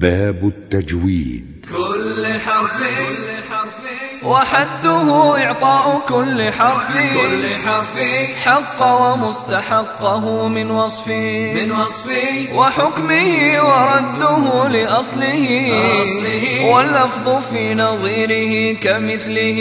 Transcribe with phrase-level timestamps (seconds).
[0.00, 1.66] باب التجويد.
[1.72, 2.76] كل حرف
[4.24, 7.98] وحده إعطاء كل حرف كل حرف
[8.44, 12.08] حق ومستحقه من وصف من وصف
[12.54, 15.48] وحكمه ورده لأصله
[16.72, 19.58] واللفظ في نظيره كمثله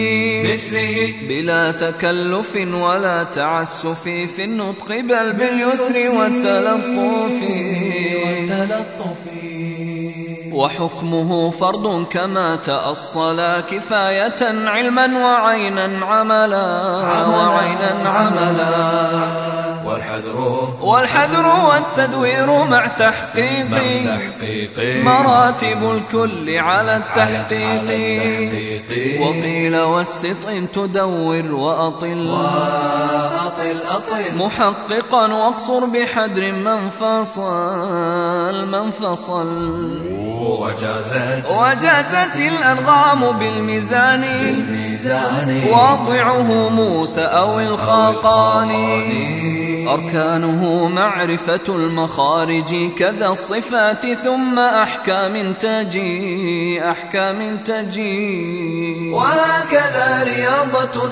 [0.54, 7.40] مثله بلا تكلف ولا تعسف في النطق بل باليسر والتلطف.
[8.26, 9.22] والتلطف
[10.52, 16.68] وحكمه فرض كما تأصلا كفاية علما وعينا عملا
[17.28, 18.99] وعينا عملا.
[20.26, 23.70] والحذر والحذر والتدوير مع تحقيق
[25.04, 28.52] مراتب الكل على التحقيق.
[29.22, 32.28] وقيل والسط تدور وأطل.
[33.72, 39.50] أطل محققا واقصر بحدر من فصل من فصل.
[40.40, 44.22] وجازت وجازت الأنغام بالميزان.
[44.22, 45.64] بالميزان.
[45.72, 49.30] واضعه موسى أو الخاقاني
[49.94, 59.10] أركانه معرفة المخارج كذا الصفات ثم أحكام تجي أحكام تجي.
[59.14, 59.69] وهكذا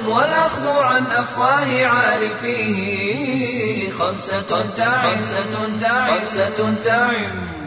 [0.07, 3.91] والأخذ عن أفواه عارفيه.
[3.91, 6.19] خمسة تعم خمسة تعم.
[6.19, 7.66] خمسة تعم.